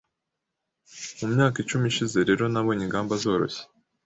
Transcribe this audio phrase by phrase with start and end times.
[1.17, 3.63] Mu myaka icumi ishize rero nabonye ingamba zoroshye